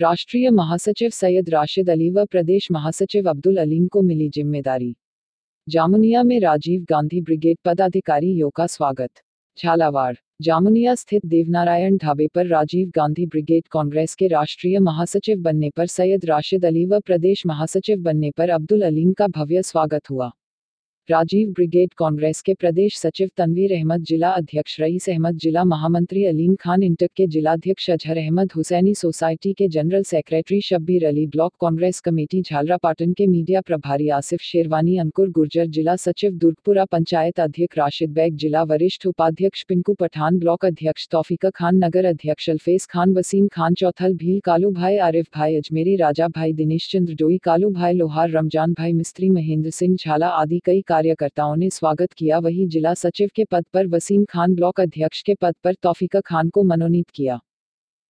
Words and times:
राष्ट्रीय 0.00 0.50
महासचिव 0.50 1.10
सैयद 1.10 1.48
राशिद 1.50 1.90
अली 1.90 2.08
व 2.10 2.24
प्रदेश 2.24 2.66
महासचिव 2.72 3.28
अब्दुल 3.30 3.56
अलीम 3.56 3.86
को 3.86 4.00
मिली 4.02 4.28
ज़िम्मेदारी। 4.28 4.94
जामुनिया 5.66 6.22
में 6.22 6.38
राजीव 6.40 6.84
गांधी 6.90 7.20
ब्रिगेड 7.20 7.58
पदाधिकारियों 7.64 8.50
का 8.50 8.66
स्वागत। 8.66 9.10
झालावाड़, 9.58 10.14
जामुनिया 10.42 10.94
स्थित 10.94 11.26
देवनारायण 11.26 11.96
ढाबे 11.96 12.26
पर 12.26 12.46
राजीव 12.46 12.90
गांधी 12.96 13.26
ब्रिगेड 13.26 13.68
कांग्रेस 13.72 14.14
के 14.14 14.28
राष्ट्रीय 14.28 14.78
महासचिव 14.80 15.42
बनने 15.42 15.70
पर 15.70 15.86
सैयद 15.88 16.24
राशिद 16.24 16.64
अली 16.64 16.84
व 16.86 17.00
प्रदेश 17.00 17.46
महासचिव 17.46 18.02
बनने 18.02 18.30
पर 18.30 18.50
अब्दुल 18.50 18.82
अलीम 18.82 19.12
का 19.12 19.26
भव्य 19.28 19.62
स्वागत 19.62 20.10
हुआ। 20.10 20.30
राजीव 21.10 21.48
ब्रिगेड 21.48 21.88
कांग्रेस 21.98 22.40
के 22.42 22.52
प्रदेश 22.54 22.96
सचिव 22.96 23.28
तनवीर 23.36 23.72
अहमद, 23.72 24.02
जिला 24.02 24.28
अध्यक्ष 24.30 24.80
रईस 24.80 25.08
अहमद, 25.08 25.36
जिला 25.36 25.64
महामंत्री 25.64 26.24
अलीम 26.24 26.54
खान 26.54 26.82
इंटक 26.82 27.10
के 27.16 27.26
जिलाध्यक्ष 27.26 27.90
अजहर 27.90 28.18
अहमद, 28.18 28.52
हुसैनी 28.56 28.94
सोसाइटी 28.94 29.52
के 29.52 29.68
general 29.68 30.02
secretary 30.02 30.60
Shabbir 30.60 31.06
Ali, 31.06 31.26
block 31.26 31.52
Congress 31.60 32.00
committee 32.00 32.40
Jhalrapatan 32.42 33.12
के 33.12 33.26
मीडिया 33.26 33.60
प्रभारी 33.60 34.08
आसिफ 34.08 34.40
शेरवानी, 34.42 34.96
अंकुर 34.98 35.28
गुर्जर, 35.30 35.66
जिला 35.66 35.96
सचिव 35.96 36.30
दुर्गपुरा 36.36 36.84
पंचायत 36.84 37.40
अध्यक्ष 37.40 37.78
राशिद 37.78 38.12
बैग, 38.12 38.36
जिला 38.36 38.62
वरिष्ठ 38.62 39.06
उपाध्यक्ष 39.06 39.64
पिंकू 39.64 39.94
पठान, 39.94 40.38
ब्लॉक 40.38 40.64
अध्यक्ष 40.64 41.08
तौफिका 41.10 41.50
खान, 41.50 41.84
नगर 41.84 42.04
अध्यक्ष 42.04 42.50
अल्फेज 42.50 42.86
खान, 42.90 43.14
वसीम 43.14 43.48
खान 43.52 43.74
चौथल, 43.74 44.14
भील 44.14 44.40
कालू 44.44 44.70
भाई, 44.70 44.96
आरिफ 45.10 45.28
भाई 45.36 45.56
अजमेरी, 45.56 45.96
राजा 45.96 46.28
भाई 46.28 46.52
दिनेश 46.54 46.88
चंद्र 46.92 47.14
डोई, 47.14 47.38
कालू 47.44 47.70
भाई 47.70 47.92
लोहार, 47.92 48.30
रमज़ान 48.30 48.72
भाई 48.72 48.92
मिस्त्री 48.92 49.30
महेंद्र 49.30 49.70
सिंह 49.70 49.96
झाला 50.00 50.28
आदि 50.40 50.60
कई 50.64 50.80
कार्यकर्ताओं 50.94 51.56
ने 51.56 51.70
स्वागत 51.70 52.12
किया। 52.12 52.38
वहीं 52.38 52.66
जिला 52.68 52.94
सचिव 52.94 53.28
के 53.34 53.44
पद 53.44 53.64
पर 53.72 53.86
वसीम 53.86 54.24
खान 54.24 54.54
ब्लॉक 54.54 54.80
अध्यक्ष 54.80 55.22
के 55.22 55.34
पद 55.34 55.54
पर 55.64 55.74
तौफीका 55.74 56.20
खान 56.20 56.48
को 56.48 56.62
मनोनीत 56.62 57.10
किया। 57.14 57.38